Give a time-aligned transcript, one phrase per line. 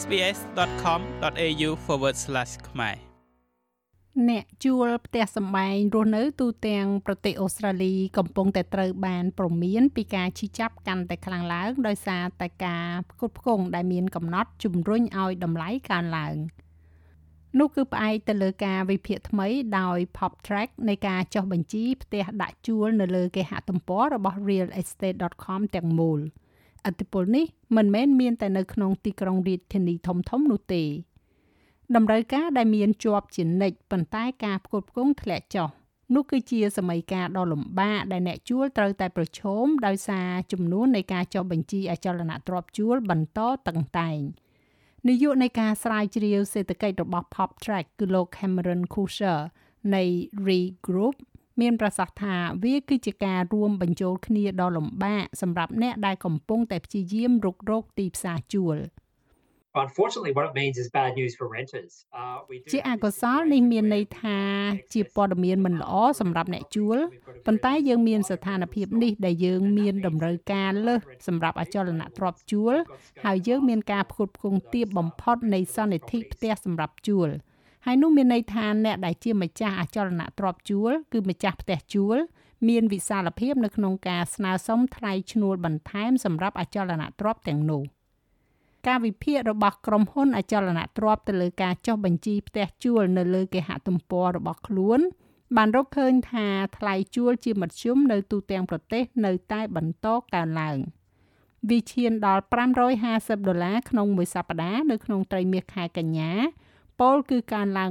[0.00, 1.70] sbs.com.au/
[2.68, 2.96] ខ្មែរ
[4.28, 16.36] អ្នកជួលផ្ទះសម្បែងរស់នៅទូទាំងប្រទេសអូស្ត្រាលី កំពុងតែត្រូវបានព្រមាន ពីការឈឺចាប់កាន់តែខ្លាំងឡើងដោយសារតែការផ្គត់ផ្គង់ដែលមានកំណត់ជំរុញឲ្យតម្លៃកើនឡើង
[17.58, 19.48] នោះគឺផ្អែកទៅលើការវិភាគថ្មី
[19.78, 26.20] ដោយ PopTrack នៃការចុះបញ្ជីផ្ទះដាក់ជួលនៅលើគេហទំព័ររបស់ realestate.com ទាំងមូល
[26.86, 27.46] អតិពលនេះ
[27.76, 30.84] មិនមែនមានតែនៅក្នុងទីក្រុងរាជធានីធំៗនោះទេ
[31.94, 35.68] តម្រូវការដែលមានជាប់ជានិច្ចប៉ុន្តែការផ្គត់ផ្គង់ធ្លាក់ចុះ
[36.14, 44.18] នោះគឺជាសម័យកាលដ៏លំបាកដែលអ្នកជួលត្រូវតែប្រឈមដោយសារចំនួននៃការចុះបញ្ជីអចលនទ្រព្យជួលបន្តតឹងតែង
[45.08, 49.40] នាយកនៃការស្រាវជ្រាវសេដ្ឋកិច្ចរបស់ PopTrack គឺលោក Cameron Kusher
[49.94, 50.02] នៃ
[50.46, 51.16] Re Group
[51.60, 58.78] មានប្រសាសន៍ថាវាគឺជាការរួមបញ្ចូលគ្នាដ៏លំបាកសម្រាប់អ្នកដែលកំពុងតែព្យាយាមរុករកទីផ្សារជួល។
[59.84, 61.92] unfortunately what it means is bad news for renters
[62.72, 64.38] ជាអកុសលនេះមានន័យថា
[64.92, 66.98] ជាព័ត៌មានមិនល្អសម្រាប់អ្នកជួល
[67.46, 72.74] ប៉ុន្តែយើងមានស្ថានភាពនេះដែលយើងមានតម្រូវការលើសសម្រាប់អចលនទ្រព្យជួល
[73.24, 77.28] ហើយយើងមានការផ្គត់ផ្គង់ទាបបំផុតនៃសន្និធិផ្ទះសម្រាប់ជួល
[77.86, 82.16] ហើយនោះមានន័យថាអ្នកដែលជាម្ចាស់អចលនទ្រព្យជួល គឺម្ចាស់ផ្ទះជួល
[82.68, 87.84] មានវិសាលភាពនៅក្នុងការស្នើសុំថ្លៃឈ្នួលបន្ថែមសម្រាប់អចលនទ្រព្យទាំងនោះ។
[88.86, 95.00] ការវិភាគរបស់ក្រុមហ៊ុនអចលនទ្រព្យទៅលើការចុះបញ្ជីផ្ទះជួលនៅលើគេហទំព័ររបស់ខ្លួន
[95.56, 96.48] បានរកឃើញថា
[96.78, 100.78] ថ្លៃជួលជាមធ្យមនៅទូទាំងប្រទេសនៅតែបន្តកើនឡើង
[101.68, 102.42] វាឈានដល់
[102.94, 106.32] 550ដុល្លារក្នុងមួយសប្តាហ៍នៅក្នុងត្រីមាសខែកញ្ញា
[107.00, 107.90] ពោលគឺកើនឡើង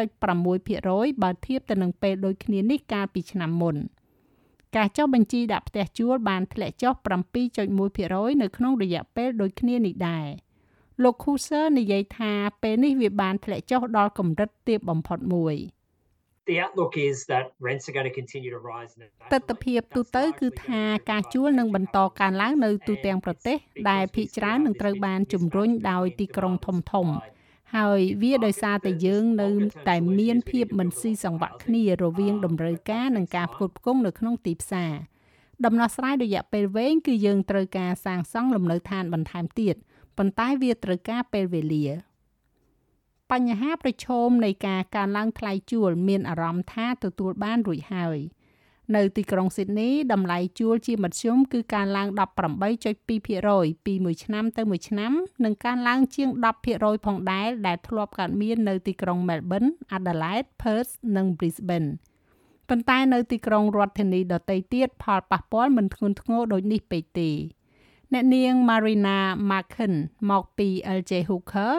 [0.00, 3.76] 14.6%បើធៀបទៅនឹងពេលដូចគ្នានេះកាលពីឆ្នាំមុន។
[4.76, 6.92] ការចុះបញ្ជីដាក់ផ្ទះជួលបានធ្លាក់ចុះ
[7.68, 10.26] 7.1%នៅក្នុងរយៈពេលដូចគ្នានេះដែរ
[11.02, 15.56] លោក Kuser និយាយថាពេលនេះវាបានធ្លាក់ចុះដល់កម្រិតទាបបំផុតមួយ
[16.50, 18.92] The outlook is that rents are going to continue to rise
[19.32, 23.56] ទស្សនវិជ្ជាទូទៅគឺថាការជួលនឹងបន្តកើនឡើងនៅទូទាំងប្រទេស
[23.90, 27.06] ដែលភាគច្រើននឹងត្រូវបានជំរុញដោយទីក្រុងធំធំ
[27.76, 29.48] ហើយវាដោយសារតែយើងនៅ
[29.88, 34.92] តែមានភាពមិនស៊ីសង្វាក់គ្នារវាងតម្រូវការនិងការផ្គត់ផ្គង់នៅក្នុងទីផ្សារ
[35.64, 39.74] ដំណោះស្រាយរយៈពេលវែងគឺយើងត្រូវការសាងសង់លំនៅឋានបន្ថែមទៀត
[40.18, 41.86] ប៉ុន្តែវាត្រូវការពេលវេលា
[43.32, 48.18] បញ្ហាប្រឈមនៃការកើនឡើងថ្លៃជួលមានអារម្មណ៍ថាទទួលបានរួចហើយ។
[48.96, 52.08] នៅទីក្រុងស៊ីដនីតម្លៃជួលជាមធ្យមគឺកើនឡើង
[52.76, 55.12] 18.2%ពីមួយឆ្នាំទៅមួយឆ្នាំ
[55.44, 56.28] និងកើនឡើងជាង
[56.68, 61.90] 10%ផងដែរដែលធ្លាប់កើតមាននៅទីក្រុង Melbourne, Adelaide, Perth និង Brisbane
[62.68, 67.30] ប៉ុន្តែនៅទីក្រុងរដ្ឋធានីដទៃទៀតផលប៉ះពាល់មិនធ្ងន់ធ្ងរដូចនេះពេកទេ
[68.12, 69.18] អ្នកនាង Marina
[69.50, 69.94] Markin
[70.30, 70.68] មកពី
[70.98, 71.72] LJ Hooker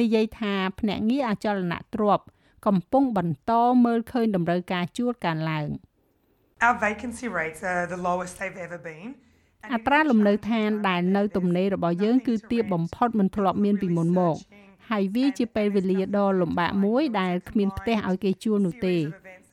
[0.00, 2.26] និយាយថាភ្នាក់ងារអចលនទ្រព្យ
[2.66, 3.52] កំពុងបន្ត
[3.84, 5.68] មើលឃើញតម្រូវការជួលកើនឡើង។
[6.60, 9.08] Our vacancy rates are the lowest they've ever been.
[9.74, 14.36] អត្រាលំនៅឋានដែលនៅទំនេររបស់យើងគឺទាបបំផុតមិនធ្លាប់មានពីមុនមក
[14.90, 18.96] ហើយវាជាពេលវេលាដ៏លំបាកមួយដែលគ្មានផ្ទះឲ្យគេជួលនោះទេ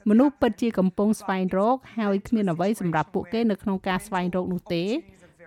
[0.10, 4.84] មនុស្សពិតជាកំពុងស្វែងរកហើយគ្មានអ្វីសម្រាប់ពួកគេនៅក្នុងការស្វែងរកនោះទេ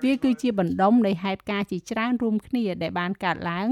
[0.05, 3.69] វាគឺជាបណ្ដុំនៃហេតុការណ៍ជាច្រើនរួមគ្នាដែលបានកើតឡើង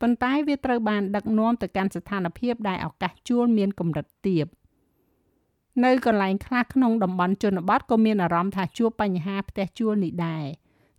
[0.00, 4.46] ប៉ុន្តែវាត្រូវបានដឹកនាំទៅកាន់ស្ថានភាពដែលឱកាសជួលមានកម្រិតទាប។
[5.84, 10.44] នៅកន្លែងខ្លះក្នុងតំបន់ជនបទក៏មានអារម្មណ៍ថាជួបបញ្ហាផ្ទះជួលនេះដែរ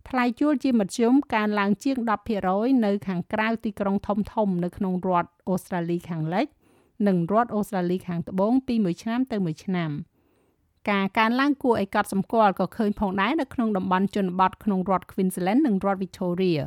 [0.08, 1.96] ថ្លៃជួលជាមធ្យមកើនឡើងជាង
[2.40, 6.46] 10%នៅខាងក្រៅទីក្រុងធំៗនៅក្នុងរដ្ឋអូស្ត្រាលីខាងលិច
[7.08, 9.90] និងរដ្ឋអូស្ត្រាលីខាងត្បូងពីមួយឆ្នាំទៅមួយឆ្នាំ
[10.90, 16.60] ការកើនឡើងគួរឲ្យកត់សម្គាល់ក៏ឃើញផងដែរនៅក្នុងតំបន់ជនបទក្នុងរដ្ឋ Queensland និងរដ្ឋ Victoria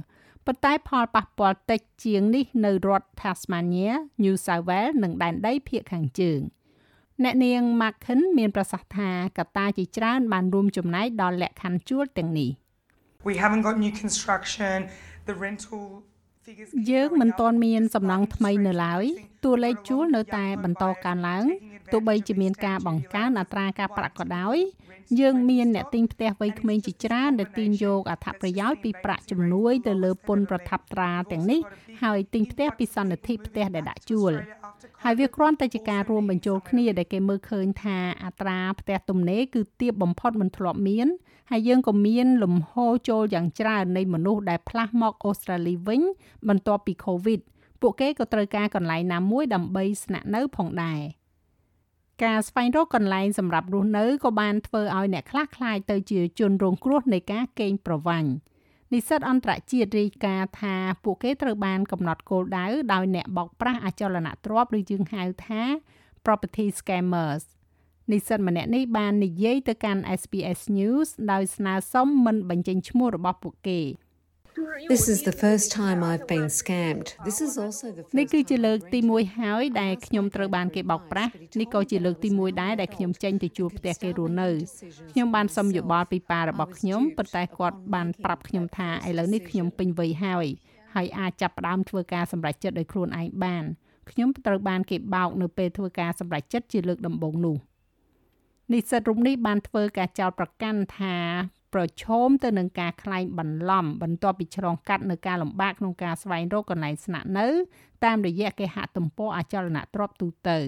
[0.46, 3.92] ប៉ុន្តែផលប៉ះពាល់តិចជាងនេះនៅរដ្ឋ Tasmania,
[4.24, 6.40] New South Wales និងដែនដីភាគខាងជើង។
[7.24, 12.50] អ្នកនាង Markin មានប្រសាសន៍ថាកត្តាជាច្រើនបានរួមចំណែកដល់លក្ខខណ្ឌជួលទាំងនេះ
[13.28, 14.76] We haven't got new construction
[15.30, 15.84] the rental
[16.92, 19.04] យើងមិនទាន់មានសំណង់ថ្មីនៅឡើយ
[19.44, 21.46] តួលេខជួលនៅតែបន្តកើនឡើង
[21.92, 24.58] ទោះបីជាមានការបង្កើនអត្រាការប្រាក់ក៏ដោយ
[25.20, 31.60] យើងមានអ្នកទិញផ្ទះវ័យក្មេងជាច្រើនដែលទាញយកអត្ថប្រយោជន៍ពីប្រាក់ជំនួយទៅលើពន្ធប្រថាប់ត្រាទាំងនេះ
[32.04, 34.34] ហើយទិញផ្ទះពីសន្និធិផ្ទះដែលដាក់ជួល
[35.04, 41.08] ហើយវាគ្រាន់តែជាការរួមបញ្ចូលគ្នាដែលគេមើលឃើញថាអត្រាផ្ទះទំនេរគឺទាបបំផុតមិនធ្លាប់មាន
[41.52, 46.02] ហើយយើងក៏មានលំហូរចូលយ៉ាងច្រើននៃមនុស្សដែលផ្លាស់មកអូស្ត្រាលីវិញ
[46.48, 47.40] បន្ទាប់ពី COVID
[47.82, 51.00] ពួកគេក៏ត្រូវការកន្លែងណាមួយដើម្បីស្នាក់នៅផងដែរ
[52.24, 58.30] ការស្វែងរកកន្លែងសម្រាប់រស់នៅក៏បានធ្វើឲ្យអ្នកខ្លះខ្លាចទៅជាជនរងគ្រោះនៃការកេងប្រវ័ញ្ច
[58.94, 65.62] និស្សិតអន្តរជាតិរាយការណ៍ថាពួកគេត្រូវបានកំណត់គោលដៅដោយអ្នកបោកប្រាស់អចលនទ្រព្យឬយើងហៅថា
[66.26, 67.44] property scammers
[68.12, 73.82] និស្សិតម្នាក់នេះបាននិយាយទៅកាន់ SBS News ដោយស្នើសុំមិនបញ្ចេញឈ្មោះរបស់ពួកគេ
[74.94, 77.08] This is the first time I've been scammed.
[77.28, 84.50] This is also the នេះ first គឺជាលើកទី1ហើយដែលខ្ញុំត្រូវបានគេបោកប្រាស់នេះក៏ជាលើកទី1ដែរដែលខ្ញុំចេញទៅជួបផ្ទះគេរស់នៅ
[85.12, 90.48] ខ្ញុំបានសុំយោបល់ពីប៉ារបស់ខ្ញុំប៉ុន្តែគាត់បានប្រាប់ខ្ញុំថាឥឡូវនេះខ្ញុំពេញវ័យហើយ
[90.96, 93.64] ហើយអាចចាប់ផ្ដើមធ្វើការសម្រេចចិត្តដោយខ្លួនឯងបាន
[94.12, 97.58] ខ្ញុំត្រូវបានគេបោកនៅពេលធ្វើការសម្រេចចិត្តជាលើកដំបូងនោះ
[98.72, 101.16] និស្សិតរូបនេះបានធ្វើការចោទប្រកាន់ថា
[101.74, 107.48] ប្រឈមទៅនឹងការក្លែងបន្លំបន្ទាប់ពីឆ្លងកាត់នៅការលំបាកក្នុងការស្វែងរកកន្លែងស្នាក់នៅ
[108.06, 110.60] តាមរយៈគេហទំព័រអចលនទ្រព្យទូទៅ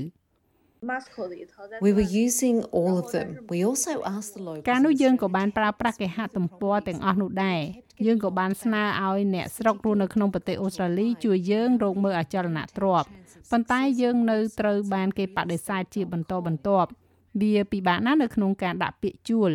[1.85, 3.29] We were using all of them.
[3.53, 4.67] We also asked the locals.
[4.69, 7.61] ការនោះយើងក៏បានប្រើប្រាស់គេហទំព័រទាំងអស់នោះដែរ
[8.05, 13.07] យើងក៏បានស្នើឲ្យអ្នកស្រុករស់នៅក្នុងប្រទេសអូស្ត្រាលីជួយយើងរកមើលអចលនទ្រព្យ
[13.51, 16.89] ប៉ុន្តែយើងនៅត្រូវបានគេបដិសេធជាបន្តបន្ទាប់
[17.41, 19.51] វាពិបាកណាស់នៅក្នុងការដាក់ពាក្យជួល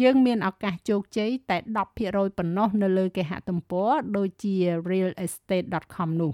[0.00, 1.56] យើងមានឱកាសជោគជ័យតែ
[1.98, 4.54] 10%ប៉ុណ្ណោះនៅលើគេហទំព័រដូចជា
[4.90, 6.32] realestate.com នោះ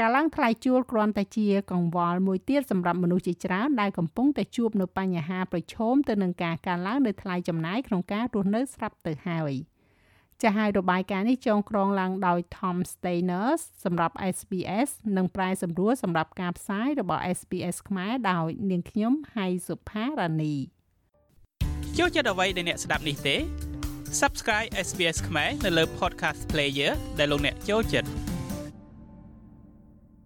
[0.00, 9.52] ការឡើងថ្លៃជួលគ្រាន់តែជាកង្វល់មួយទៀតសម្រាប់មនុស្សជាច្រើនដែលកំពុងតែជួបនៅបញ្ហាប្រឈមទៅនឹងការកើនឡើងនៃថ្លៃចំណាយក្នុងការរស់នៅស្រាប់ទៅហើយ
[10.42, 20.54] ចាស់ហើយរបាយការណ៍នេះចងក្រងឡើងដោយ Tom Stainers សម្រាប់ SBS និងប្រែសម្រួលសម្រាប់ការផ្សាយរបស់ SBS ខ្មែរដោយនាងខ្ញុំហៃសុផារ៉ានី
[21.98, 23.36] ចូលចិត្តអ្វីដែលអ្នកស្ដាប់នេះទេ
[24.20, 28.31] Subscribe SBS ខ្មែរនៅលើ Podcast Player ដែលលោកអ្នកចូលចិត្ត